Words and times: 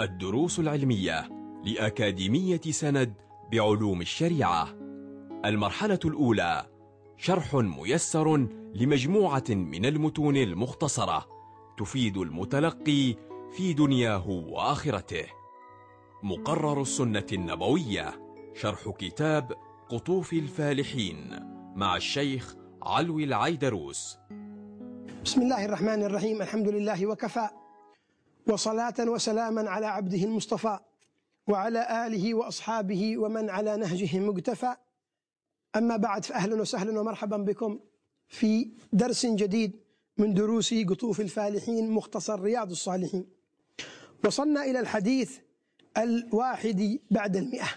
الدروس 0.00 0.58
العلمية 0.58 1.28
لأكاديمية 1.64 2.60
سند 2.60 3.14
بعلوم 3.52 4.00
الشريعة. 4.00 4.68
المرحلة 5.44 5.98
الأولى 6.04 6.66
شرح 7.16 7.54
ميسر 7.54 8.36
لمجموعة 8.74 9.44
من 9.48 9.86
المتون 9.86 10.36
المختصرة 10.36 11.26
تفيد 11.78 12.16
المتلقي 12.16 13.14
في 13.52 13.72
دنياه 13.72 14.28
وآخرته. 14.28 15.24
مقرر 16.22 16.82
السنة 16.82 17.26
النبوية 17.32 18.34
شرح 18.54 18.88
كتاب 18.98 19.52
قطوف 19.88 20.32
الفالحين 20.32 21.40
مع 21.76 21.96
الشيخ 21.96 22.56
علوي 22.82 23.24
العيدروس. 23.24 24.18
بسم 25.24 25.42
الله 25.42 25.64
الرحمن 25.64 26.02
الرحيم 26.02 26.42
الحمد 26.42 26.68
لله 26.68 27.06
وكفى. 27.06 27.48
وصلاة 28.48 28.94
وسلاما 29.00 29.70
على 29.70 29.86
عبده 29.86 30.24
المصطفى 30.24 30.78
وعلى 31.48 32.06
آله 32.06 32.34
وأصحابه 32.34 33.18
ومن 33.18 33.50
على 33.50 33.76
نهجه 33.76 34.18
مقتفى 34.18 34.76
أما 35.76 35.96
بعد 35.96 36.24
فأهلا 36.24 36.60
وسهلا 36.60 37.00
ومرحبا 37.00 37.36
بكم 37.36 37.78
في 38.28 38.70
درس 38.92 39.26
جديد 39.26 39.80
من 40.18 40.34
دروس 40.34 40.74
قطوف 40.74 41.20
الفالحين 41.20 41.90
مختصر 41.90 42.40
رياض 42.40 42.70
الصالحين. 42.70 43.26
وصلنا 44.24 44.64
إلى 44.64 44.80
الحديث 44.80 45.38
الواحد 45.98 46.98
بعد 47.10 47.36
المئة 47.36 47.68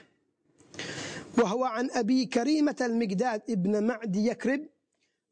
وهو 1.38 1.64
عن 1.64 1.90
أبي 1.92 2.26
كريمة 2.26 2.76
المقداد 2.82 3.42
ابن 3.50 3.84
معد 3.88 4.16
يكرب 4.16 4.62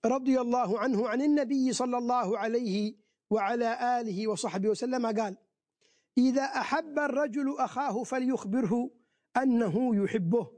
رضي 0.06 0.42
الله 0.42 0.80
عنه 0.80 1.08
عن 1.08 1.22
النبي 1.22 1.74
صلى 1.74 1.98
الله 1.98 2.38
عليه 2.38 2.94
وعلى 3.30 4.00
آله 4.02 4.28
وصحبه 4.28 4.70
وسلم 4.70 5.06
قال 5.06 5.38
إذا 6.18 6.44
أحب 6.44 7.00
الرجل 7.00 7.56
أخاه 7.60 8.04
فليخبره 8.04 8.90
أنه 9.38 10.04
يحبه. 10.04 10.52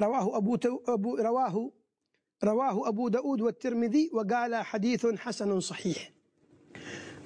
رواه 0.00 0.36
أبو, 0.36 0.58
أبو 0.88 1.16
رواه 1.16 1.72
رواه 2.44 2.88
أبو 2.88 3.08
داود 3.08 3.40
والترمذي 3.40 4.10
وقال 4.12 4.54
حديث 4.54 5.06
حسن 5.06 5.60
صحيح. 5.60 6.12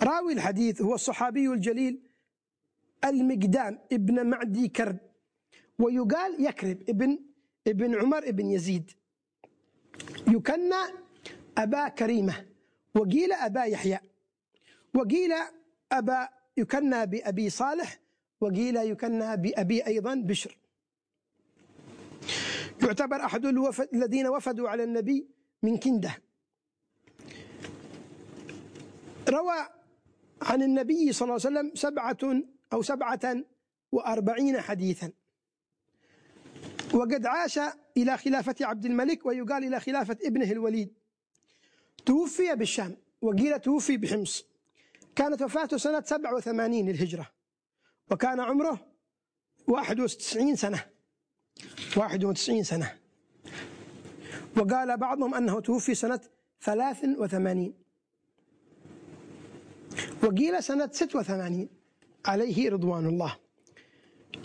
راوي 0.02 0.32
الحديث 0.32 0.82
هو 0.82 0.94
الصحابي 0.94 1.48
الجليل 1.48 2.02
المقدام 3.04 3.78
ابن 3.92 4.26
معدي 4.26 4.68
كرب 4.68 4.98
ويقال 5.78 6.44
يكرب 6.46 6.82
ابن 6.88 7.18
ابن 7.66 7.94
عمر 7.94 8.18
ابن 8.18 8.50
يزيد. 8.50 8.90
يكنى 10.28 10.82
أبا 11.58 11.88
كريمة 11.88 12.46
وقيل 12.94 13.32
أبا 13.32 13.64
يحيى. 13.64 13.98
وقيل 14.94 15.32
أبا 15.92 16.28
يكنى 16.56 17.06
بأبي 17.06 17.50
صالح 17.50 18.00
وقيل 18.40 18.76
يكنى 18.76 19.36
بأبي 19.36 19.86
أيضا 19.86 20.14
بشر. 20.14 20.58
يعتبر 22.82 23.24
أحد 23.24 23.46
الوفد 23.46 23.88
الذين 23.94 24.26
وفدوا 24.26 24.68
على 24.68 24.84
النبي 24.84 25.26
من 25.62 25.76
كندة. 25.76 26.22
روى 29.28 29.68
عن 30.42 30.62
النبي 30.62 31.12
صلى 31.12 31.26
الله 31.26 31.46
عليه 31.46 31.58
وسلم 31.58 31.74
سبعة 31.74 32.42
أو 32.72 32.82
سبعة 32.82 33.36
وأربعين 33.92 34.60
حديثا. 34.60 35.12
وقد 36.94 37.26
عاش 37.26 37.60
إلى 37.96 38.18
خلافة 38.18 38.54
عبد 38.60 38.84
الملك 38.84 39.26
ويقال 39.26 39.64
إلى 39.64 39.80
خلافة 39.80 40.16
ابنه 40.22 40.52
الوليد. 40.52 40.94
توفي 42.06 42.54
بالشام 42.54 42.96
وقيل 43.22 43.60
توفي 43.60 43.96
بحمص. 43.96 44.46
كانت 45.18 45.42
وفاته 45.42 45.76
سنة 45.76 46.00
87 46.00 46.88
للهجرة 46.88 47.30
وكان 48.10 48.40
عمره 48.40 48.86
91 49.68 50.56
سنة 50.56 50.84
91 51.96 52.62
سنة. 52.62 52.98
وقال 54.56 54.96
بعضهم 54.96 55.34
أنه 55.34 55.60
توفي 55.60 55.94
سنة 55.94 56.20
83 56.60 57.74
وقيل 60.22 60.62
سنة 60.62 60.90
86 60.92 61.68
عليه 62.26 62.70
رضوان 62.70 63.06
الله. 63.06 63.36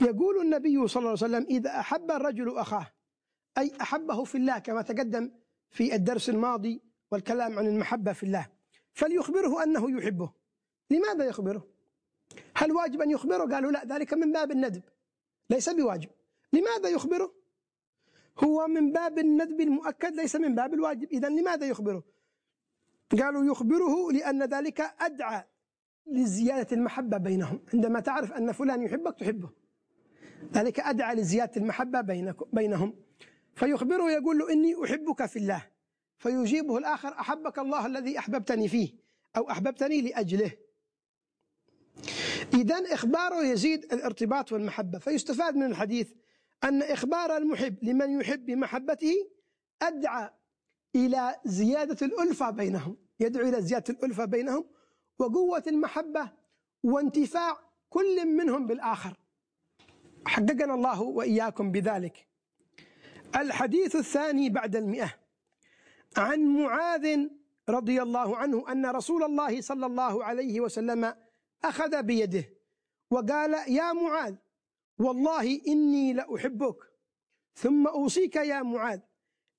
يقول 0.01 0.41
النبي 0.41 0.87
صلى 0.87 0.99
الله 0.99 1.09
عليه 1.09 1.35
وسلم 1.37 1.45
إذا 1.49 1.79
أحب 1.79 2.11
الرجل 2.11 2.57
أخاه 2.57 2.87
أي 3.57 3.71
أحبه 3.81 4.23
في 4.23 4.35
الله 4.37 4.59
كما 4.59 4.81
تقدم 4.81 5.31
في 5.69 5.95
الدرس 5.95 6.29
الماضي 6.29 6.81
والكلام 7.11 7.59
عن 7.59 7.67
المحبة 7.67 8.13
في 8.13 8.23
الله 8.23 8.47
فليخبره 8.93 9.63
أنه 9.63 9.97
يحبه. 9.97 10.42
لماذا 10.89 11.25
يخبره؟ 11.25 11.67
هل 12.55 12.71
واجب 12.71 13.01
أن 13.01 13.11
يخبره؟ 13.11 13.55
قالوا 13.55 13.71
لا 13.71 13.85
ذلك 13.85 14.13
من 14.13 14.31
باب 14.31 14.51
الندب. 14.51 14.83
ليس 15.49 15.69
بواجب. 15.69 16.09
لماذا 16.53 16.89
يخبره؟ 16.89 17.33
هو 18.43 18.67
من 18.67 18.91
باب 18.91 19.19
الندب 19.19 19.61
المؤكد 19.61 20.15
ليس 20.15 20.35
من 20.35 20.55
باب 20.55 20.73
الواجب. 20.73 21.11
إذا 21.11 21.29
لماذا 21.29 21.65
يخبره؟ 21.65 22.03
قالوا 23.19 23.45
يخبره 23.45 24.11
لأن 24.11 24.43
ذلك 24.43 24.81
أدعى 24.99 25.43
لزيادة 26.07 26.75
المحبة 26.75 27.17
بينهم. 27.17 27.59
عندما 27.73 27.99
تعرف 27.99 28.33
أن 28.33 28.51
فلان 28.51 28.81
يحبك 28.81 29.19
تحبه. 29.19 29.49
ذلك 30.53 30.79
أدعى 30.79 31.15
لزيادة 31.15 31.61
المحبة 31.61 32.01
بينهم. 32.53 32.95
فيخبره 33.55 34.11
يقول 34.11 34.37
له 34.37 34.51
إني 34.51 34.83
أحبك 34.83 35.25
في 35.25 35.39
الله. 35.39 35.67
فيجيبه 36.17 36.77
الآخر 36.77 37.09
أحبك 37.09 37.59
الله 37.59 37.85
الذي 37.85 38.19
أحببتني 38.19 38.67
فيه 38.67 38.89
أو 39.37 39.49
أحببتني 39.51 40.01
لأجله. 40.01 40.51
إذا 42.53 42.93
إخباره 42.93 43.43
يزيد 43.43 43.93
الارتباط 43.93 44.51
والمحبة. 44.51 44.99
فيستفاد 44.99 45.55
من 45.55 45.63
الحديث 45.63 46.11
أن 46.63 46.81
إخبار 46.81 47.37
المحب 47.37 47.83
لمن 47.83 48.21
يحب 48.21 48.45
بمحبته 48.45 49.15
أدعى 49.81 50.29
إلى 50.95 51.35
زيادة 51.45 52.05
الألفة 52.05 52.49
بينهم 52.49 52.97
يدعو 53.19 53.49
إلى 53.49 53.61
زيادة 53.61 53.93
الألفة 53.93 54.25
بينهم 54.25 54.65
وقوة 55.19 55.63
المحبة 55.67 56.31
وانتفاع 56.83 57.59
كل 57.89 58.25
منهم 58.25 58.67
بالآخر. 58.67 59.17
حققنا 60.25 60.73
الله 60.73 61.01
وإياكم 61.01 61.71
بذلك. 61.71 62.27
الحديث 63.35 63.95
الثاني 63.95 64.49
بعد 64.49 64.75
المئة. 64.75 65.13
عن 66.17 66.39
معاذ 66.39 67.27
رضي 67.69 68.01
الله 68.01 68.37
عنه 68.37 68.71
أن 68.71 68.85
رسول 68.85 69.23
الله 69.23 69.61
صلى 69.61 69.85
الله 69.85 70.23
عليه 70.23 70.61
وسلم 70.61 71.13
أخذ 71.63 72.03
بيده 72.03 72.49
وقال 73.11 73.53
يا 73.71 73.93
معاذ 73.93 74.35
والله 74.99 75.61
إني 75.67 76.13
لأحبك. 76.13 76.75
ثم 77.55 77.87
أوصيك 77.87 78.35
يا 78.35 78.61
معاذ 78.61 78.99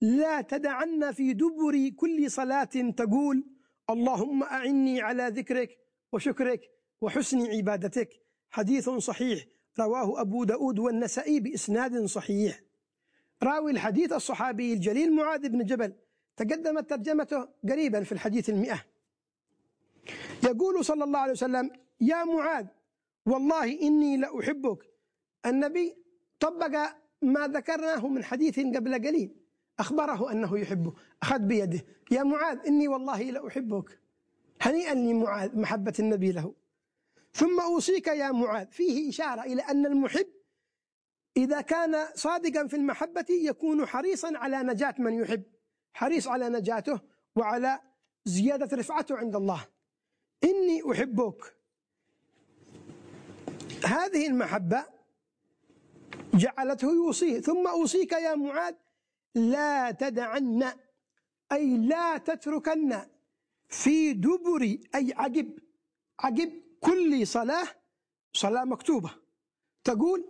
لا 0.01 0.41
تدعن 0.41 1.13
في 1.13 1.33
دبر 1.33 1.89
كل 1.97 2.31
صلاة 2.31 2.65
تقول 2.97 3.45
اللهم 3.91 4.43
أعني 4.43 5.01
على 5.01 5.29
ذكرك 5.29 5.79
وشكرك 6.13 6.71
وحسن 7.01 7.47
عبادتك. 7.47 8.11
حديث 8.51 8.91
صحيح 8.91 9.45
رواه 9.81 10.21
أبو 10.21 10.45
داود 10.45 10.79
والنسائي 10.79 11.41
بإسناد 11.41 12.05
صحيح. 12.05 12.61
راوي 13.43 13.71
الحديث 13.71 14.13
الصحابي 14.13 14.73
الجليل 14.73 15.13
معاذ 15.17 15.49
بن 15.49 15.65
جبل 15.65 15.93
تقدمت 16.37 16.91
ترجمته 16.91 17.49
قريبا 17.69 18.03
في 18.03 18.13
الحديث 18.13 18.51
المئة. 18.51 18.85
يقول 20.45 20.85
صلى 20.85 21.05
الله 21.05 21.19
عليه 21.19 21.33
وسلم 21.33 21.71
يا 22.01 22.25
معاذ 22.25 22.67
والله 23.27 23.81
إني 23.83 24.17
لأحبك. 24.17 24.91
النبي 25.47 25.97
طبق 26.41 26.91
ما 27.23 27.49
ذكرناه 27.49 28.09
من 28.09 28.25
حديث 28.25 28.59
قبل 28.59 28.95
قليل 28.95 29.37
أخبره 29.79 30.33
أنه 30.33 30.59
يحبه. 30.59 30.95
أخذ 31.23 31.39
بيده. 31.39 31.85
يا 32.11 32.23
معاذ 32.23 32.59
إني 32.67 32.89
والله 32.89 33.23
لأحبك. 33.23 34.01
هنيئا 34.61 34.95
لمعاذ 34.95 35.59
محبة 35.59 35.95
النبي 35.99 36.33
له. 36.33 36.55
ثم 37.33 37.61
أوصيك 37.61 38.07
يا 38.07 38.31
معاذ. 38.31 38.67
فيه 38.71 39.09
إشارة 39.09 39.43
إلى 39.43 39.63
أن 39.63 39.87
المحب 39.87 40.27
إذا 41.37 41.61
كان 41.61 42.07
صادقا 42.15 42.67
في 42.67 42.77
المحبة 42.77 43.27
يكون 43.31 43.87
حريصا 43.87 44.39
على 44.39 44.63
نجاة 44.63 44.95
من 44.99 45.15
يحب 45.15 45.43
حريص 45.95 46.29
على 46.29 46.49
نجاته 46.49 47.01
وعلى 47.37 47.81
زيادة 48.25 48.77
رفعته 48.77 49.17
عند 49.17 49.37
الله. 49.37 49.69
إني 50.45 50.93
أحبك. 50.93 51.57
هذه 53.87 54.27
المحبة 54.27 54.87
جعلته 56.35 56.93
يوصيه. 56.93 57.41
ثم 57.41 57.67
أوصيك 57.67 58.13
يا 58.13 58.35
معاذ 58.35 58.75
لا 59.35 59.91
تدعن 59.91 60.73
أي 61.53 61.77
لا 61.77 62.19
تتركن 62.19 63.01
في 63.69 64.13
دبر 64.13 64.63
أي 64.95 65.13
عقب 65.17 65.59
عقب 66.21 66.53
كل 66.81 67.27
صلاة 67.27 67.67
صلاة 68.33 68.65
مكتوبة. 68.65 69.11
تقول 69.85 70.25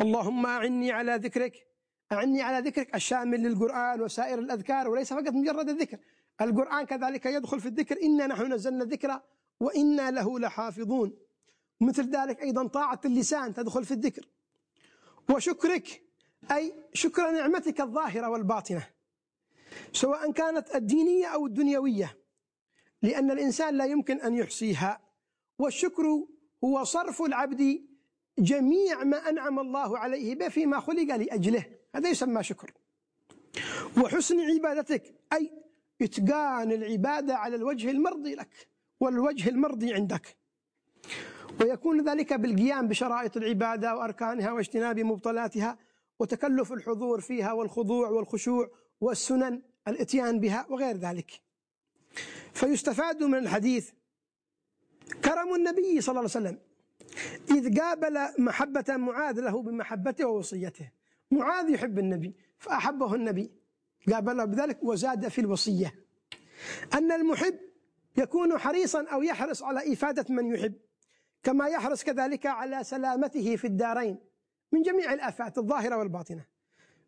اللهم 0.00 0.46
أعني 0.46 0.92
على 0.92 1.16
ذكرك 1.16 1.66
أعني 2.12 2.42
على 2.42 2.68
ذكرك 2.68 2.94
الشامل 2.94 3.42
للقرآن 3.42 4.00
وسائر 4.00 4.38
الأذكار 4.38 4.88
وليس 4.88 5.12
فقط 5.12 5.28
مجرد 5.28 5.68
الذكر. 5.68 5.98
القرآن 6.40 6.86
كذلك 6.86 7.26
يدخل 7.26 7.60
في 7.60 7.66
الذكر 7.66 8.02
إنا 8.02 8.26
نحن 8.26 8.52
نزلنا 8.52 8.84
الذكر 8.84 9.20
وإنا 9.60 10.10
له 10.10 10.38
لحافظون. 10.38 11.25
مثل 11.80 12.10
ذلك 12.10 12.42
أيضا 12.42 12.66
طاعة 12.66 13.00
اللسان 13.04 13.54
تدخل 13.54 13.84
في 13.84 13.94
الذكر. 13.94 14.28
وشكرك 15.34 16.02
أي 16.50 16.74
شكر 16.92 17.30
نعمتك 17.30 17.80
الظاهرة 17.80 18.28
والباطنة 18.28 18.86
سواء 19.92 20.32
كانت 20.32 20.74
الدينية 20.74 21.26
أو 21.26 21.46
الدنيوية 21.46 22.18
لأن 23.02 23.30
الإنسان 23.30 23.76
لا 23.76 23.84
يمكن 23.84 24.20
أن 24.20 24.34
يحصيها. 24.34 25.00
والشكر 25.58 26.26
هو 26.64 26.84
صرف 26.84 27.22
العبد 27.22 27.86
جميع 28.38 29.04
ما 29.04 29.28
أنعم 29.28 29.58
الله 29.58 29.98
عليه 29.98 30.34
به 30.34 30.48
فيما 30.48 30.80
خلق 30.80 31.16
لأجله. 31.16 31.64
هذا 31.94 32.08
يسمى 32.08 32.42
شكر. 32.42 32.72
وحسن 34.04 34.40
عبادتك 34.40 35.14
أي 35.32 35.52
إتقان 36.02 36.72
العبادة 36.72 37.36
على 37.36 37.56
الوجه 37.56 37.90
المرضي 37.90 38.34
لك 38.34 38.68
والوجه 39.00 39.48
المرضي 39.48 39.94
عندك. 39.94 40.36
ويكون 41.60 42.08
ذلك 42.08 42.32
بالقيام 42.32 42.88
بشرائط 42.88 43.36
العبادة 43.36 43.96
وأركانها 43.96 44.52
واجتناب 44.52 45.00
مبطلاتها 45.00 45.78
وتكلف 46.18 46.72
الحضور 46.72 47.20
فيها 47.20 47.52
والخضوع 47.52 48.08
والخشوع 48.08 48.70
والسنن 49.00 49.62
الإتيان 49.88 50.40
بها 50.40 50.66
وغير 50.70 50.96
ذلك. 50.96 51.40
فيستفاد 52.52 53.22
من 53.22 53.38
الحديث 53.38 53.90
كرم 55.24 55.54
النبي 55.54 56.00
صلى 56.00 56.20
الله 56.20 56.30
عليه 56.34 56.48
وسلم 56.48 56.58
إذ 57.50 57.80
قابل 57.80 58.18
محبة 58.38 58.84
معاذ 58.96 59.40
له 59.40 59.62
بمحبته 59.62 60.26
ووصيته. 60.26 60.90
معاذ 61.30 61.70
يحب 61.70 61.98
النبي 61.98 62.36
فأحبه 62.58 63.14
النبي. 63.14 63.50
قابله 64.12 64.44
بذلك 64.44 64.82
وزاد 64.82 65.28
في 65.28 65.40
الوصية. 65.40 65.94
أن 66.94 67.12
المحب 67.12 67.58
يكون 68.16 68.58
حريصا 68.58 69.04
أو 69.04 69.22
يحرص 69.22 69.62
على 69.62 69.92
إفادة 69.92 70.34
من 70.34 70.54
يحب. 70.54 70.74
كما 71.46 71.68
يحرص 71.68 72.04
كذلك 72.04 72.46
على 72.46 72.84
سلامته 72.84 73.56
في 73.56 73.66
الدارين 73.66 74.18
من 74.72 74.82
جميع 74.82 75.12
الآفات 75.12 75.58
الظاهرة 75.58 75.96
والباطنة. 75.96 76.44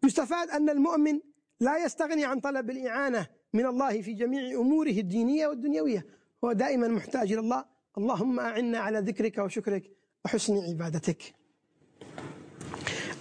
يستفاد 0.04 0.50
أن 0.50 0.70
المؤمن 0.70 1.20
لا 1.60 1.84
يستغني 1.84 2.24
عن 2.24 2.40
طلب 2.40 2.70
الإعانة 2.70 3.26
من 3.52 3.66
الله 3.66 4.02
في 4.02 4.12
جميع 4.12 4.60
أموره 4.60 4.90
الدينية 4.90 5.46
والدنيوية. 5.46 6.06
هو 6.44 6.52
دائما 6.52 6.88
محتاج 6.88 7.32
إلى 7.32 7.40
الله. 7.40 7.64
اللهم 7.98 8.40
أعنا 8.40 8.78
على 8.78 8.98
ذكرك 8.98 9.38
وشكرك 9.38 9.90
وحسن 10.24 10.56
عبادتك. 10.68 11.34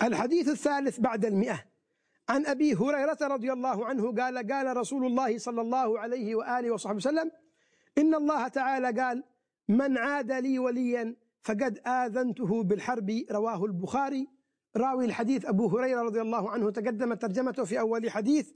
الحديث 0.01 0.47
الثالث 0.49 0.99
بعد 0.99 1.25
المئة. 1.25 1.65
عن 2.29 2.45
أبي 2.45 2.75
هريرة 2.75 3.17
رضي 3.21 3.53
الله 3.53 3.85
عنه 3.85 4.15
قال 4.15 4.51
قال 4.51 4.77
رسول 4.77 5.05
الله 5.05 5.37
صلى 5.37 5.61
الله 5.61 5.99
عليه 5.99 6.35
وآله 6.35 6.71
وصحبه 6.71 6.95
وسلم 6.95 7.31
إن 7.97 8.15
الله 8.15 8.47
تعالى 8.47 9.01
قال 9.01 9.23
من 9.69 9.97
عاد 9.97 10.31
لي 10.31 10.59
وليا 10.59 11.15
فقد 11.41 11.79
آذنته 11.87 12.63
بالحرب 12.63 13.25
رواه 13.31 13.65
البخاري. 13.65 14.27
راوي 14.77 15.05
الحديث 15.05 15.45
أبو 15.45 15.67
هريرة 15.67 16.01
رضي 16.01 16.21
الله 16.21 16.49
عنه 16.49 16.71
تقدم 16.71 17.13
ترجمته 17.13 17.63
في 17.63 17.79
أول 17.79 18.11
حديث. 18.11 18.51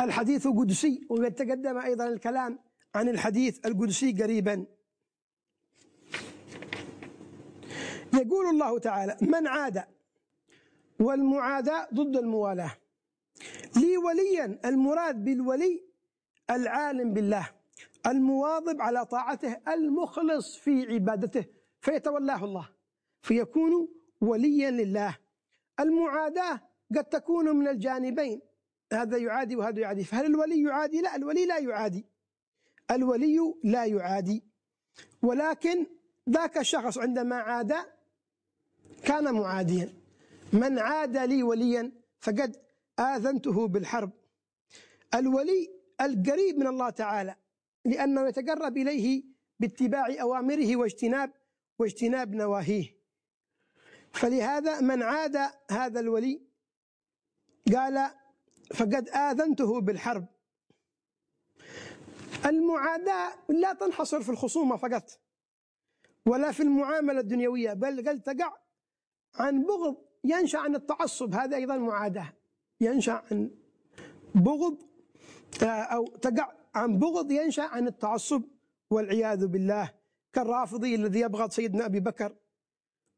الحديث 0.00 0.46
قدسي 0.46 1.06
وقد 1.10 1.34
تقدم 1.34 1.78
أيضا 1.78 2.08
الكلام 2.08 2.58
عن 2.94 3.08
الحديث 3.08 3.66
القدسي 3.66 4.12
قريبا. 4.12 4.66
يقول 8.14 8.46
الله 8.46 8.78
تعالى 8.78 9.16
من 9.22 9.46
عاد 9.46 9.84
والمعاداة 11.00 11.88
ضد 11.94 12.16
الموالاة. 12.16 12.72
لي 13.76 13.96
وليا 13.96 14.60
المراد 14.64 15.24
بالولي 15.24 15.84
العالم 16.50 17.12
بالله. 17.12 17.57
المواظب 18.06 18.80
على 18.80 19.04
طاعته 19.04 19.56
المخلص 19.68 20.56
في 20.56 20.86
عبادته 20.86 21.44
فيتولاه 21.80 22.44
الله 22.44 22.68
فيكون 23.22 23.88
وليا 24.20 24.70
لله. 24.70 25.18
المعاداة 25.80 26.60
قد 26.96 27.04
تكون 27.04 27.56
من 27.56 27.68
الجانبين 27.68 28.40
هذا 28.92 29.16
يعادي 29.16 29.56
وهذا 29.56 29.80
يعادي 29.80 30.04
فهل 30.04 30.26
الولي 30.26 30.62
يعادي؟ 30.62 31.00
لا 31.00 31.16
الولي 31.16 31.46
لا 31.46 31.58
يعادي. 31.58 32.06
الولي 32.90 33.54
لا 33.64 33.84
يعادي. 33.84 34.44
ولكن 35.22 35.86
ذاك 36.30 36.58
الشخص 36.58 36.98
عندما 36.98 37.36
عاد 37.36 37.74
كان 39.04 39.34
معاديا. 39.34 39.92
من 40.52 40.78
عاد 40.78 41.16
لي 41.16 41.42
وليا 41.42 41.92
فقد 42.20 42.56
آذنته 42.98 43.68
بالحرب. 43.68 44.10
الولي 45.14 45.70
القريب 46.00 46.58
من 46.58 46.66
الله 46.66 46.90
تعالى. 46.90 47.34
لأنه 47.88 48.28
يتقرب 48.28 48.76
إليه 48.76 49.24
باتباع 49.60 50.06
أوامره 50.20 50.76
واجتناب 50.76 51.32
واجتناب 51.78 52.34
نواهيه. 52.34 52.98
فلهذا 54.12 54.80
من 54.80 55.02
عاد 55.02 55.36
هذا 55.70 56.00
الولي 56.00 56.40
قال 57.74 58.10
فقد 58.74 59.08
آذنته 59.08 59.80
بالحرب. 59.80 60.26
المعاداة 62.46 63.32
لا 63.48 63.72
تنحصر 63.72 64.22
في 64.22 64.28
الخصومة 64.28 64.76
فقط 64.76 65.20
ولا 66.26 66.52
في 66.52 66.62
المعاملة 66.62 67.20
الدنيوية 67.20 67.72
بل 67.72 68.08
قد 68.08 68.22
تقع 68.22 68.56
عن 69.34 69.62
بغض 69.62 69.96
ينشأ 70.24 70.58
عن 70.58 70.74
التعصب. 70.74 71.34
هذا 71.34 71.56
أيضا 71.56 71.76
معاداة 71.76 72.32
ينشأ 72.80 73.22
عن 73.30 73.50
بغض 74.34 74.78
آه، 75.62 75.66
أو 75.66 76.06
تقع 76.06 76.57
عن 76.78 76.98
بغض 76.98 77.30
ينشأ 77.30 77.62
عن 77.62 77.86
التعصب 77.86 78.42
والعياذ 78.90 79.46
بالله 79.46 79.94
كالرافضي 80.32 80.94
الذي 80.94 81.20
يبغض 81.20 81.50
سيدنا 81.50 81.86
أبي 81.86 82.00
بكر 82.00 82.36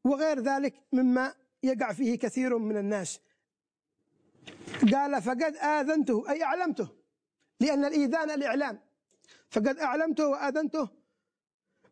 وغير 0.03 0.39
ذلك 0.39 0.73
مما 0.93 1.33
يقع 1.63 1.93
فيه 1.93 2.15
كثير 2.15 2.57
من 2.57 2.77
الناس. 2.77 3.19
قال 4.93 5.21
فقد 5.21 5.55
آذنته. 5.55 6.29
أي 6.29 6.43
أعلمته 6.43 6.89
لأن 7.59 7.85
الإيذان 7.85 8.29
الإعلام. 8.31 8.79
فقد 9.49 9.77
أعلمته 9.77 10.27
وآذنته 10.27 10.89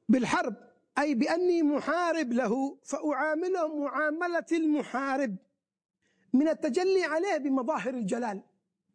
بالحرب 0.09 0.55
أي 0.97 1.15
بأني 1.15 1.63
محارب 1.63 2.33
له 2.33 2.77
فأعامله 2.83 3.77
معاملة 3.85 4.45
المحارب. 4.51 5.35
من 6.33 6.47
التجلي 6.47 7.03
عليه 7.03 7.37
بمظاهر 7.37 7.93
الجلال 7.93 8.41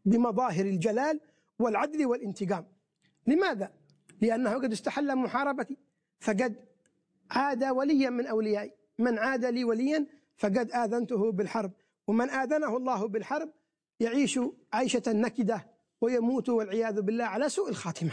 بمظاهر 0.04 0.66
الجلال 0.66 1.20
والعدل 1.58 2.06
والانتقام. 2.06 2.66
لماذا؟ 3.26 3.72
لأنه 4.20 4.54
قد 4.54 4.72
استحل 4.72 5.16
محاربتي 5.16 5.78
فقد 6.20 6.64
عاد 7.30 7.64
وليا 7.64 8.10
من 8.10 8.26
أوليائي. 8.26 8.72
من 8.98 9.18
عاد 9.18 9.44
لي 9.44 9.64
وليا 9.64 10.06
فقد 10.36 10.70
آذنته 10.72 11.32
بالحرب. 11.32 11.72
ومن 12.06 12.30
آذنه 12.30 12.76
الله 12.76 13.08
بالحرب 13.08 13.52
يعيش 14.00 14.40
عيشة 14.72 15.02
نكدة 15.08 15.66
ويموت 16.00 16.48
والعياذ 16.48 17.00
بالله 17.00 17.24
على 17.24 17.48
سوء 17.48 17.68
الخاتمة. 17.68 18.12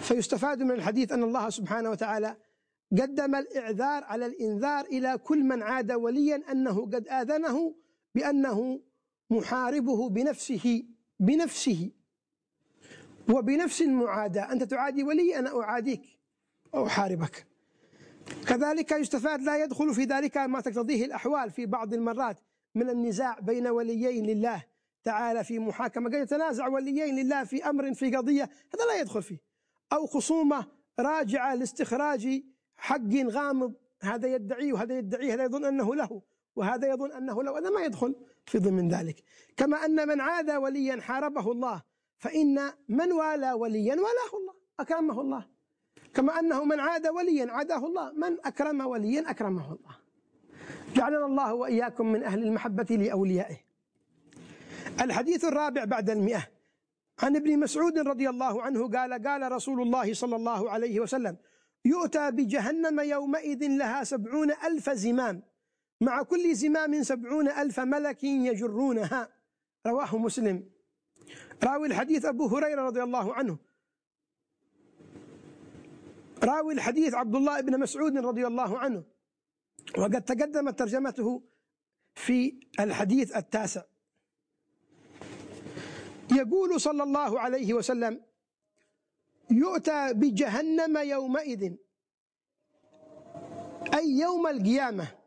فيستفاد 0.00 0.62
من 0.62 0.70
الحديث 0.70 1.12
أن 1.12 1.22
الله 1.22 1.50
سبحانه 1.50 1.90
وتعالى 1.90 2.36
قدم 2.92 3.34
الإعذار 3.34 4.04
على 4.04 4.26
الإنذار 4.26 4.84
إلى 4.84 5.18
كل 5.18 5.44
من 5.44 5.62
عاد 5.62 5.92
وليا 5.92 6.42
أنه 6.52 6.80
قد 6.80 7.08
آذنه 7.08 7.74
بأنه 8.14 8.80
محاربه 9.30 10.08
بنفسه. 10.08 10.84
بنفسه. 11.24 11.90
وبنفس 13.28 13.82
المعاداة. 13.82 14.52
أنت 14.52 14.62
تعادي 14.62 15.02
ولي 15.04 15.38
أنا 15.38 15.60
أعاديك. 15.62 16.02
وأحاربك 16.72 17.46
كذلك 18.46 18.92
يستفاد 18.92 19.42
لا 19.42 19.64
يدخل 19.64 19.94
في 19.94 20.04
ذلك 20.04 20.36
ما 20.36 20.60
تقتضيه 20.60 21.04
الأحوال 21.04 21.50
في 21.50 21.66
بعض 21.66 21.94
المرات 21.94 22.40
من 22.74 22.90
النزاع 22.90 23.38
بين 23.40 23.66
وليين 23.66 24.26
لله 24.26 24.64
تعالى 25.04 25.44
في 25.44 25.58
محاكمة. 25.58 26.08
قد 26.08 26.14
يتنازع 26.14 26.68
وليين 26.68 27.16
لله 27.16 27.44
في 27.44 27.64
أمر 27.70 27.94
في 27.94 28.16
قضية 28.16 28.50
هذا 28.74 28.84
لا 28.86 29.00
يدخل 29.00 29.22
فيه. 29.22 29.38
أو 29.92 30.06
خصومة 30.06 30.66
راجعة 31.00 31.54
لاستخراج 31.54 32.42
حق 32.76 33.14
غامض. 33.14 33.74
هذا 34.02 34.34
يدعيه 34.34 34.72
وهذا 34.72 34.98
يدعيه 34.98 35.34
هذا 35.34 35.44
يظن 35.44 35.64
أنه 35.64 35.94
له. 35.94 36.22
وهذا 36.56 36.88
يظن 36.88 37.12
أنه 37.12 37.42
له 37.42 37.58
هذا 37.58 37.70
ما 37.70 37.82
يدخل 37.82 38.14
في 38.46 38.58
ضمن 38.58 38.88
ذلك. 38.88 39.24
كما 39.56 39.84
أن 39.84 40.08
من 40.08 40.20
عاد 40.20 40.50
وليا 40.50 41.00
حاربه 41.00 41.52
الله 41.52 41.82
فإن 42.18 42.72
من 42.88 43.12
والى 43.12 43.52
وليا 43.52 43.94
والاه 43.94 44.32
الله 44.40 44.54
أكرمه 44.80 45.20
الله. 45.20 45.46
كما 46.14 46.38
أنه 46.40 46.64
من 46.64 46.80
عاد 46.80 47.06
وليا 47.06 47.52
عاداه 47.52 47.86
الله 47.86 48.12
من 48.12 48.36
أكرم 48.44 48.80
وليا 48.86 49.30
أكرمه 49.30 49.72
الله. 49.72 49.96
جعلنا 50.94 51.26
الله 51.26 51.54
وإياكم 51.54 52.12
من 52.12 52.22
أهل 52.22 52.42
المحبة 52.42 52.96
لأوليائه. 52.96 53.56
الحديث 55.00 55.44
الرابع 55.44 55.84
بعد 55.84 56.10
المئة. 56.10 56.48
عن 57.22 57.36
ابن 57.36 57.58
مسعود 57.58 57.98
رضي 57.98 58.28
الله 58.28 58.62
عنه 58.62 58.88
قال 58.88 59.26
قال 59.26 59.52
رسول 59.52 59.82
الله 59.82 60.14
صلى 60.14 60.36
الله 60.36 60.70
عليه 60.70 61.00
وسلم 61.00 61.36
يؤتى 61.84 62.30
بجهنم 62.30 63.00
يومئذ 63.00 63.66
لها 63.66 64.04
سبعون 64.04 64.50
ألف 64.50 64.90
زمام. 64.90 65.42
مع 66.00 66.22
كل 66.22 66.54
زمام 66.54 67.02
سبعون 67.02 67.48
ألف 67.48 67.80
ملك 67.80 68.24
يجرونها. 68.24 69.28
رواه 69.86 70.18
مسلم. 70.18 70.70
راوي 71.64 71.86
الحديث 71.86 72.24
أبو 72.24 72.46
هريرة 72.46 72.82
رضي 72.82 73.02
الله 73.02 73.34
عنه. 73.34 73.58
راوي 76.42 76.74
الحديث 76.74 77.14
عبد 77.14 77.34
الله 77.34 77.60
بن 77.60 77.80
مسعود 77.80 78.18
رضي 78.18 78.46
الله 78.46 78.78
عنه. 78.78 79.04
وقد 79.98 80.22
تقدمت 80.22 80.78
ترجمته 80.78 81.42
في 82.14 82.60
الحديث 82.80 83.36
التاسع. 83.36 83.82
يقول 86.32 86.80
صلى 86.80 87.02
الله 87.02 87.40
عليه 87.40 87.74
وسلم 87.74 88.22
يؤتى 89.50 90.12
بجهنم 90.12 90.96
يومئذ. 90.96 91.74
أي 93.94 94.08
يوم 94.08 94.46
القيامة. 94.46 95.23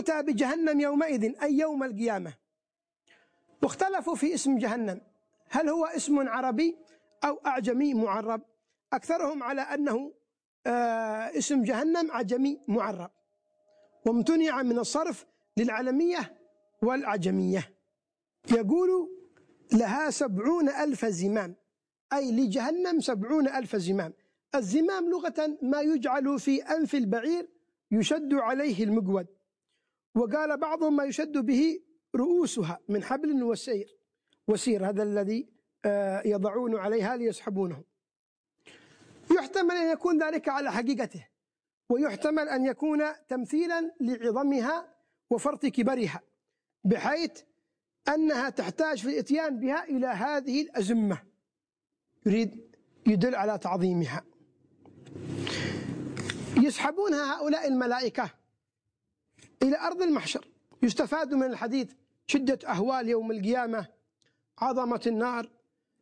يؤتى 0.00 0.22
بجهنم 0.22 0.80
يومئذ 0.80 1.42
أي 1.42 1.58
يوم 1.58 1.84
القيامة؟ 1.84 2.34
واختلفوا 3.62 4.14
في 4.14 4.34
اسم 4.34 4.58
جهنم. 4.58 5.00
هل 5.50 5.68
هو 5.68 5.84
اسم 5.84 6.28
عربي 6.28 6.76
أو 7.24 7.40
أعجمي 7.46 7.94
معرب؟ 7.94 8.42
أكثرهم 8.92 9.42
على 9.42 9.60
أنه 9.60 10.12
آه، 10.66 11.38
اسم 11.38 11.62
جهنم 11.62 12.10
عجمي 12.10 12.60
معرب. 12.68 13.10
وامتنع 14.06 14.62
من 14.62 14.78
الصرف 14.78 15.26
للعلمية 15.56 16.36
والعجمية 16.82 17.74
يقول 18.50 19.10
لها 19.72 20.10
سبعون 20.10 20.68
ألف 20.68 21.06
زمام. 21.06 21.56
أي 22.12 22.32
لجهنم 22.32 23.00
سبعون 23.00 23.48
ألف 23.48 23.76
زمام. 23.76 24.12
الزمام 24.54 25.10
لغة 25.10 25.58
ما 25.62 25.80
يجعل 25.80 26.38
في 26.38 26.62
أنف 26.62 26.94
البعير 26.94 27.48
يشد 27.90 28.34
عليه 28.34 28.84
المقود. 28.84 29.39
وقال 30.14 30.56
بعضهم 30.56 30.96
ما 30.96 31.04
يشد 31.04 31.38
به 31.38 31.80
رؤوسها 32.16 32.78
من 32.88 33.02
حبل 33.02 33.42
وسير 33.42 33.96
وسير 34.48 34.88
هذا 34.88 35.02
الذي 35.02 35.48
آه، 35.84 36.22
يضعون 36.24 36.76
عليها 36.76 37.16
ليسحبونه. 37.16 37.84
يحتمل 39.36 39.74
أن 39.76 39.92
يكون 39.92 40.22
ذلك 40.22 40.48
على 40.48 40.72
حقيقته 40.72 41.26
ويحتمل 41.88 42.48
أن 42.48 42.64
يكون 42.64 43.02
تمثيلا 43.28 43.94
لعظمها 44.00 44.94
وفرط 45.30 45.66
كبرها 45.66 46.20
بحيث 46.84 47.42
أنها 48.08 48.50
تحتاج 48.50 48.98
في 48.98 49.08
الإتيان 49.08 49.60
بها 49.60 49.84
إلى 49.84 50.06
هذه 50.06 50.62
الأزمة. 50.62 51.22
يريد 52.26 52.76
يدل 53.06 53.34
على 53.34 53.58
تعظيمها. 53.58 54.24
يسحبونها 56.56 57.36
هؤلاء 57.36 57.68
الملائكة. 57.68 58.39
إلى 59.62 59.78
أرض 59.78 60.02
المحشر. 60.02 60.48
يستفاد 60.82 61.34
من 61.34 61.42
الحديث 61.42 61.92
شدة 62.26 62.58
أهوال 62.68 63.08
يوم 63.08 63.30
القيامة 63.30 63.86
عظمة 64.58 65.00
النار 65.06 65.50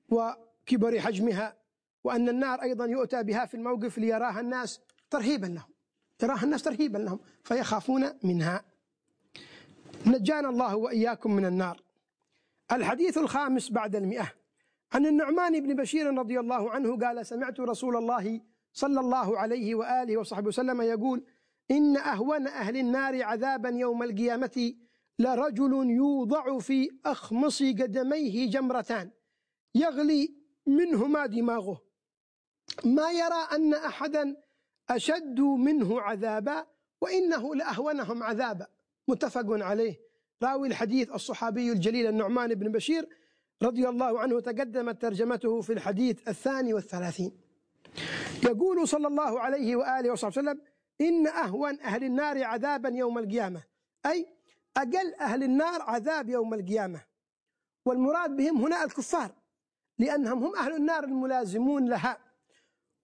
وكبر 0.08 1.00
حجمها 1.00 1.56
وأن 2.04 2.28
النار 2.28 2.62
أيضا 2.62 2.86
يؤتى 2.86 3.22
بها 3.22 3.46
في 3.46 3.54
الموقف 3.54 3.98
ليراها 3.98 4.40
الناس 4.40 4.80
ترهيبا 5.10 5.46
لهم. 5.46 5.70
يراها 6.22 6.44
الناس 6.44 6.62
ترهيبا 6.62 6.98
لهم 6.98 7.20
فيخافون 7.44 8.12
منها. 8.22 8.64
نجانا 10.06 10.48
الله 10.48 10.76
وإياكم 10.76 11.32
من 11.32 11.44
النار. 11.44 11.82
الحديث 12.72 13.18
الخامس 13.18 13.70
بعد 13.70 13.96
المئة. 13.96 14.32
عن 14.92 15.06
النعمان 15.06 15.60
بن 15.60 15.74
بشير 15.74 16.18
رضي 16.18 16.40
الله 16.40 16.70
عنه 16.70 16.98
قال 16.98 17.26
سمعت 17.26 17.60
رسول 17.60 17.96
الله 17.96 18.40
صلى 18.72 19.00
الله 19.00 19.38
عليه 19.38 19.74
وآله 19.74 20.16
وصحبه 20.16 20.48
وسلم 20.48 20.82
يقول 20.82 21.24
إن 21.70 21.96
أهون 21.96 22.46
أهل 22.46 22.76
النار 22.76 23.22
عذابا 23.22 23.68
يوم 23.68 24.02
القيامة 24.02 24.74
لرجل 25.18 25.90
يوضع 25.90 26.58
في 26.58 26.90
أخمص 27.06 27.62
قدميه 27.62 28.50
جمرتان 28.50 29.10
يغلي 29.74 30.34
منهما 30.66 31.26
دماغه. 31.26 31.82
ما 32.84 33.10
يرى 33.10 33.48
أن 33.52 33.74
أحدا 33.74 34.36
أشد 34.90 35.40
منه 35.40 36.00
عذابا 36.00 36.66
وإنه 37.00 37.54
لأهونهم 37.54 38.22
عذابا. 38.22 38.66
متفق 39.08 39.46
عليه. 39.48 40.00
راوي 40.42 40.68
الحديث 40.68 41.10
الصحابي 41.14 41.72
الجليل 41.72 42.06
النعمان 42.06 42.54
بن 42.54 42.72
بشير 42.72 43.08
رضي 43.62 43.88
الله 43.88 44.20
عنه 44.20 44.40
تقدمت 44.40 45.02
ترجمته 45.02 45.60
في 45.60 45.72
الحديث 45.72 46.28
الثاني 46.28 46.74
والثلاثين. 46.74 47.32
يقول 48.44 48.88
صلى 48.88 49.08
الله 49.08 49.40
عليه 49.40 49.76
وآله 49.76 50.10
وصحبه 50.10 50.32
وسلم 50.32 50.60
إن 51.00 51.26
أهون 51.26 51.80
أهل 51.80 52.04
النار 52.04 52.44
عذابا 52.44 52.88
يوم 52.88 53.18
القيامة. 53.18 53.62
أي 54.06 54.26
أقل 54.76 55.14
أهل 55.14 55.42
النار 55.42 55.82
عذاب 55.82 56.28
يوم 56.28 56.54
القيامة. 56.54 57.00
والمراد 57.84 58.36
بهم 58.36 58.56
هنا 58.56 58.84
الكفار 58.84 59.34
لأنهم 59.98 60.44
هم 60.44 60.56
أهل 60.56 60.76
النار 60.76 61.04
الملازمون 61.04 61.88
لها 61.88 62.18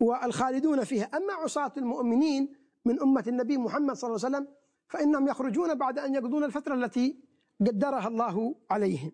والخالدون 0.01 0.85
فيها. 0.85 1.05
أما 1.05 1.33
عصاة 1.33 1.73
المؤمنين 1.77 2.57
من 2.85 3.01
أمة 3.01 3.25
النبي 3.27 3.59
محمد 3.59 3.97
صلى 3.97 4.09
الله 4.09 4.27
عليه 4.27 4.37
وسلم 4.37 4.55
فإنهم 4.89 5.29
يخرجون 5.29 5.75
بعد 5.75 5.99
أن 5.99 6.15
يقضون 6.15 6.45
الفترة 6.45 6.75
التي 6.75 7.25
قدرها 7.61 8.09
الله 8.09 8.55
عليهم. 8.71 9.13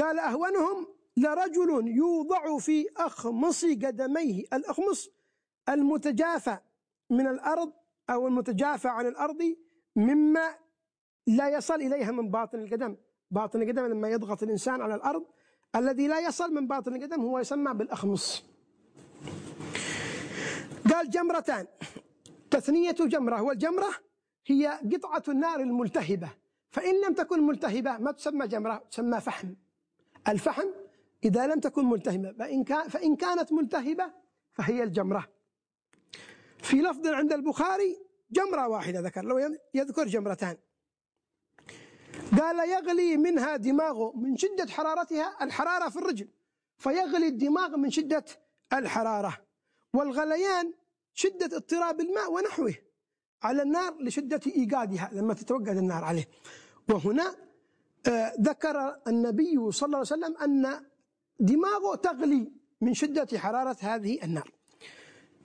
قال 0.00 0.18
أهونهم 0.18 0.86
لرجل 1.16 1.88
يوضع 1.88 2.58
في 2.58 2.86
أخمص 2.96 3.64
قدميه 3.64 4.44
الأخمص 4.52 5.08
المتجافى 5.68 6.58
من 7.10 7.26
الأرض 7.26 7.72
أو 8.10 8.26
المتجافى 8.26 8.88
عن 8.88 9.06
الأرض 9.06 9.56
مما 9.96 10.54
لا 11.26 11.48
يصل 11.48 11.74
إليها 11.74 12.10
من 12.10 12.30
باطن 12.30 12.58
القدم. 12.58 12.96
باطن 13.30 13.62
القدم 13.62 13.86
لما 13.86 14.08
يضغط 14.08 14.42
الإنسان 14.42 14.80
على 14.80 14.94
الأرض 14.94 15.26
الذي 15.76 16.08
لا 16.08 16.20
يصل 16.20 16.54
من 16.54 16.66
باطن 16.66 16.96
القدم 16.96 17.20
هو 17.20 17.38
يسمى 17.38 17.74
بالأخمص. 17.74 18.44
قال 20.92 21.10
جمرتان. 21.10 21.66
تثنية 22.50 22.90
جمرة 22.90 23.42
والجمرة 23.42 23.90
هي 24.46 24.80
قطعة 24.92 25.22
النار 25.28 25.60
الملتهبة. 25.60 26.28
فإن 26.70 26.94
لم 27.06 27.14
تكن 27.14 27.46
ملتهبة 27.46 27.98
ما 27.98 28.12
تسمى 28.12 28.46
جمرة 28.46 28.84
تسمى 28.90 29.20
فحم. 29.20 29.54
الفحم 30.28 30.66
إذا 31.24 31.46
لم 31.46 31.60
تكن 31.60 31.84
ملتهبة 31.84 32.32
فإن, 32.32 32.64
كان 32.64 32.88
فإن 32.88 33.16
كانت 33.16 33.52
ملتهبة 33.52 34.12
فهي 34.52 34.82
الجمرة. 34.82 35.39
في 36.62 36.76
لفظ 36.76 37.06
عند 37.06 37.32
البخاري 37.32 37.96
جمرة 38.30 38.68
واحدة 38.68 39.00
ذكر 39.00 39.24
لو 39.24 39.56
يذكر 39.74 40.06
جمرتان. 40.06 40.56
قال 42.40 42.68
يغلي 42.68 43.16
منها 43.16 43.56
دماغه 43.56 44.12
من 44.16 44.36
شدة 44.36 44.66
حرارتها 44.66 45.44
الحرارة 45.44 45.88
في 45.88 45.96
الرجل 45.96 46.28
فيغلي 46.78 47.26
الدماغ 47.28 47.76
من 47.76 47.90
شدة 47.90 48.24
الحرارة 48.72 49.38
والغليان 49.94 50.72
شدة 51.14 51.56
اضطراب 51.56 52.00
الماء 52.00 52.32
ونحوه 52.32 52.74
على 53.42 53.62
النار 53.62 54.02
لشدة 54.02 54.40
إيقادها 54.46 55.10
لما 55.12 55.34
تتوقد 55.34 55.68
النار 55.68 56.04
عليه. 56.04 56.28
وهنا 56.90 57.36
آه 58.08 58.32
ذكر 58.40 58.96
النبي 59.08 59.72
صلى 59.72 59.86
الله 59.86 59.98
عليه 59.98 60.06
وسلم 60.06 60.36
أن 60.36 60.86
دماغه 61.40 61.96
تغلي 61.96 62.52
من 62.80 62.94
شدة 62.94 63.38
حرارة 63.38 63.76
هذه 63.80 64.24
النار. 64.24 64.50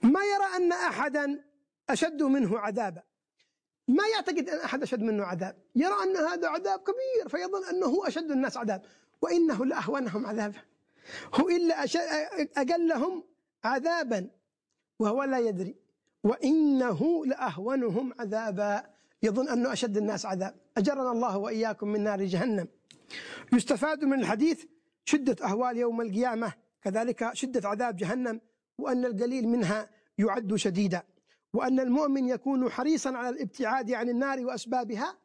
ما 0.02 0.20
يرى 0.20 0.56
أن 0.56 0.72
أحدا 0.72 1.44
أشد 1.90 2.22
منه 2.22 2.58
عذابا. 2.58 3.02
ما 3.88 4.04
يعتقد 4.14 4.48
أن 4.48 4.58
أحد 4.58 4.82
أشد 4.82 5.02
منه 5.02 5.24
عذاب. 5.24 5.56
يرى 5.74 5.94
أن 6.02 6.16
هذا 6.16 6.48
عذاب 6.48 6.80
كبير 6.80 7.28
فيظن 7.28 7.64
أنه 7.64 8.08
أشد 8.08 8.30
الناس 8.30 8.56
عذاب. 8.56 8.82
وإنه 9.22 9.64
لأهونهم 9.64 10.26
عذابا. 10.26 10.58
هو 11.34 11.48
إلا 11.48 11.84
أقلهم 12.56 13.24
عذابا 13.64 14.30
وهو 14.98 15.22
لا 15.22 15.38
يدري. 15.38 15.76
وإنه 16.24 17.26
لأهونهم 17.26 18.14
عذابا. 18.20 18.84
يظن 19.22 19.48
أنه 19.48 19.72
أشد 19.72 19.96
الناس 19.96 20.26
عذاب. 20.26 20.54
أجرنا 20.76 21.12
الله 21.12 21.38
وإياكم 21.38 21.88
من 21.88 22.04
نار 22.04 22.24
جهنم. 22.24 22.68
يستفاد 23.52 24.04
من 24.04 24.20
الحديث 24.20 24.64
شدة 25.04 25.46
أهوال 25.46 25.76
يوم 25.76 26.00
القيامة. 26.00 26.52
كذلك 26.82 27.34
شدة 27.34 27.68
عذاب 27.68 27.96
جهنم. 27.96 28.40
وأن 28.78 29.04
القليل 29.04 29.48
منها 29.48 29.90
يعد 30.18 30.56
شديدا 30.56 31.02
وأن 31.52 31.80
المؤمن 31.80 32.28
يكون 32.28 32.70
حريصا 32.70 33.16
على 33.16 33.28
الابتعاد 33.28 33.92
عن 33.92 34.08
النار 34.08 34.44
وأسبابها 34.44 35.18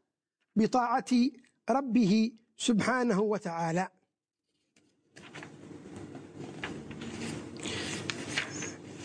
بطاعة 0.55 1.12
ربه 1.70 2.31
سبحانه 2.58 3.22
وتعالى. 3.22 3.88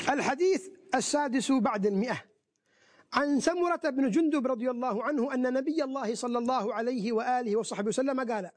الحديث 0.09 0.69
السادس 0.95 1.53
بعد 1.53 1.87
المئة. 1.87 2.23
عن 3.13 3.41
سمرة 3.41 3.81
بن 3.91 4.11
جندب 4.11 4.47
رضي 4.47 4.71
الله 4.71 5.05
عنه 5.05 5.35
أن 5.35 5.53
نبي 5.53 5.85
الله 5.85 6.15
صلى 6.15 6.39
الله 6.39 6.75
عليه 6.75 7.13
وآله 7.13 7.57
وصحبه 7.57 7.89
وسلم 7.89 8.21
قال 8.21 8.51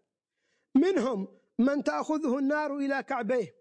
منهم 0.75 1.27
من 1.59 1.83
تأخذه 1.83 2.37
النار 2.37 2.77
إلى 2.77 3.03
كعبيه 3.03 3.55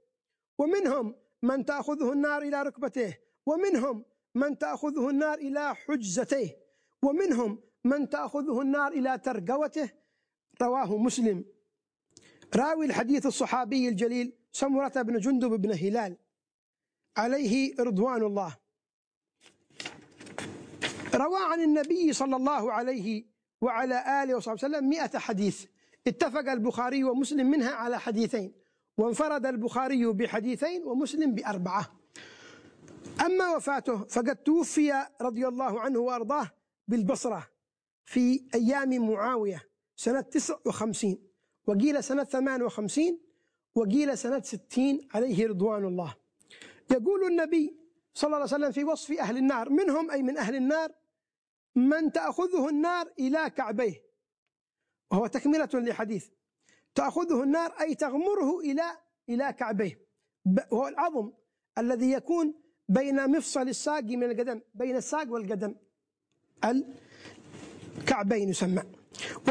ومنهم 0.58 1.14
من 1.42 1.64
تأخذه 1.64 2.12
النار 2.12 2.42
إلى 2.42 2.62
ركبتيه 2.62 3.20
ومنهم 3.46 4.04
من 4.34 4.58
تأخذه 4.58 5.10
النار 5.10 5.38
إلى 5.38 5.74
حجزتيه 5.74 6.58
ومنهم 7.02 7.60
من 7.84 8.08
تأخذه 8.08 8.60
النار 8.60 8.92
إلى 8.92 9.18
ترقوته. 9.18 9.90
رواه 10.62 10.96
مسلم. 10.96 11.44
راوي 12.56 12.86
الحديث 12.86 13.26
الصحابي 13.26 13.88
الجليل 13.88 14.32
سمرة 14.52 15.02
بن 15.02 15.18
جندب 15.18 15.50
بن 15.50 15.72
هلال. 15.72 16.16
عليه 17.16 17.74
رضوان 17.80 18.22
الله. 18.22 18.56
روى 21.14 21.38
عن 21.52 21.60
النبي 21.60 22.12
صلى 22.12 22.36
الله 22.36 22.72
عليه 22.72 23.24
وعلى 23.60 24.22
آله 24.22 24.34
وصحبه 24.34 24.54
وسلم 24.54 24.88
مئة 24.88 25.18
حديث. 25.18 25.66
اتفق 26.06 26.52
البخاري 26.52 27.04
ومسلم 27.04 27.50
منها 27.50 27.70
على 27.70 28.00
حديثين. 28.00 28.52
وانفرد 28.98 29.46
البخاري 29.46 30.06
بحديثين 30.06 30.84
ومسلم 30.84 31.34
بأربعة. 31.34 31.98
أما 33.26 33.56
وفاته 33.56 34.04
فقد 34.04 34.36
توفي 34.36 35.06
رضي 35.20 35.48
الله 35.48 35.80
عنه 35.80 35.98
وأرضاه 35.98 36.50
بالبصرة 36.88 37.48
في 38.04 38.48
أيام 38.54 39.10
معاوية 39.10 39.62
سنة 39.96 40.20
59 40.20 41.18
وقيل 41.66 42.04
سنة 42.04 42.24
58 42.24 43.20
وقيل 43.74 44.18
سنة 44.18 44.42
60 44.42 45.08
عليه 45.14 45.48
رضوان 45.48 45.84
الله. 45.84 46.14
يقول 46.90 47.24
النبي 47.24 47.78
صلى 48.14 48.28
الله 48.28 48.36
عليه 48.36 48.46
وسلم 48.46 48.72
في 48.72 48.84
وصف 48.84 49.12
أهل 49.12 49.36
النار 49.36 49.70
منهم 49.70 50.10
أي 50.10 50.22
من 50.22 50.38
أهل 50.38 50.54
النار 50.54 50.92
من 51.76 52.12
تأخذه 52.12 52.68
النار 52.68 53.12
إلى 53.18 53.50
كعبيه. 53.50 54.04
وهو 55.10 55.26
تكملة 55.26 55.68
لحديث. 55.74 56.28
تأخذه 56.98 57.42
النار 57.42 57.70
أي 57.80 57.94
تغمره 57.94 58.60
إلى 58.60 58.82
إلى 59.28 59.52
كعبيه. 59.52 60.08
وهو 60.70 60.88
العظم 60.88 61.32
الذي 61.78 62.12
يكون 62.12 62.54
بين 62.88 63.30
مفصل 63.30 63.68
الساق 63.68 64.04
من 64.04 64.30
القدم 64.30 64.60
بين 64.74 64.96
الساق 64.96 65.32
والقدم. 65.32 65.74
الكعبين 67.98 68.48
يسمى. 68.48 68.82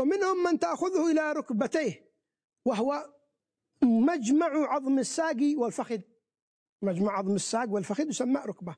ومنهم 0.01 0.43
من 0.43 0.59
تأخذه 0.59 1.11
إلى 1.11 1.31
ركبتيه 1.31 2.11
وهو 2.65 3.13
مجمع 3.83 4.73
عظم 4.73 4.99
الساق 4.99 5.37
والفخذ. 5.57 5.99
مجمع 6.81 7.17
عظم 7.17 7.35
الساق 7.35 7.69
والفخذ 7.69 8.07
يسمى 8.07 8.41
ركبة. 8.45 8.75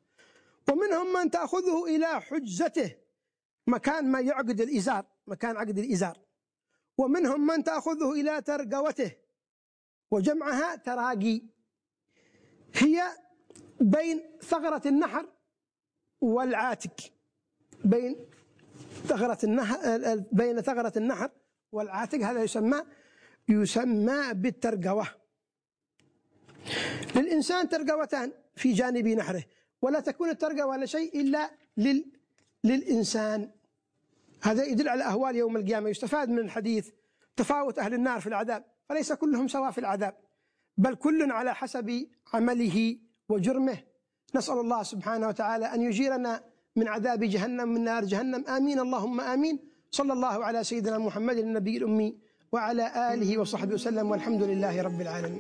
ومنهم 0.72 1.14
من 1.14 1.32
تأخذه 1.32 1.86
إلى 1.86 2.22
حجزته 2.22 2.96
مكان 3.68 4.12
ما 4.12 4.20
يعقد 4.20 4.62
الإزار 4.62 5.06
مكان 5.28 5.58
عقد 5.58 5.78
الإزار. 5.78 6.29
ومنهم 7.00 7.46
من 7.48 7.64
تأخذه 7.64 8.12
إلى 8.12 8.42
ترقوته 8.42 9.12
وجمعها 10.12 10.76
تراقي. 10.76 11.42
هي 12.74 13.04
بين 13.82 14.18
ثغرة 14.42 14.82
النحر 14.86 15.26
والعاتق 16.22 16.98
بين 17.86 18.16
ثغرة 19.08 19.38
النحر 19.44 19.78
بين 20.32 20.62
ثغرة 20.62 20.94
النحر 20.98 21.30
والعاتق 21.72 22.20
هذا 22.20 22.44
يسمى 22.44 22.80
يسمى 23.50 24.34
بالترقوة. 24.34 25.08
للإنسان 27.16 27.70
ترقوتان 27.70 28.32
في 28.56 28.74
جانب 28.74 29.08
نحره 29.08 29.44
ولا 29.82 30.00
تكون 30.00 30.30
الترقوة 30.30 30.66
ولا 30.66 30.86
شيء 30.86 31.22
إلا 31.22 31.52
لل 31.78 32.06
للإنسان. 32.64 33.52
هذا 34.42 34.64
يدل 34.64 34.90
على 34.90 35.04
أهوال 35.04 35.36
يوم 35.36 35.58
القيامة 35.58 35.90
يستفاد 35.90 36.30
من 36.30 36.40
الحديث 36.40 36.90
تفاوت 37.36 37.80
أهل 37.80 37.94
النار 37.94 38.20
في 38.20 38.28
العذاب 38.28 38.66
فليس 38.90 39.14
كلهم 39.14 39.48
سواء 39.48 39.72
في 39.72 39.78
العذاب 39.78 40.16
بل 40.78 40.96
كل 40.96 41.32
على 41.32 41.56
حسب 41.56 42.08
عمله 42.34 42.98
وجرمه. 43.30 43.78
نسأل 44.36 44.60
الله 44.60 44.84
سبحانه 44.84 45.28
وتعالى 45.28 45.66
أن 45.66 45.82
يجيرنا 45.82 46.44
من 46.76 46.88
عذاب 46.88 47.24
جهنم 47.24 47.70
من 47.70 47.84
نار 47.84 48.06
جهنم. 48.06 48.46
آمين 48.48 48.80
اللهم 48.80 49.22
آمين. 49.22 49.60
صلى 49.92 50.14
الله 50.14 50.46
على 50.46 50.64
سيدنا 50.64 50.98
محمد 50.98 51.38
النبي 51.38 51.78
الأمي 51.78 52.18
وعلى 52.52 53.14
آله 53.14 53.38
وصحبه 53.38 53.74
وسلم 53.74 54.12
والحمد 54.12 54.44
لله 54.44 54.82
رب 54.82 55.02
العالمين. 55.02 55.40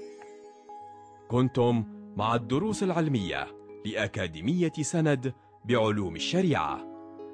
كنتم 1.30 1.84
مع 2.18 2.36
الدروس 2.36 2.84
العلمية 2.84 3.48
لأكاديمية 3.86 4.74
سند 4.82 5.34
بعلوم 5.66 6.16
الشريعة. 6.16 6.89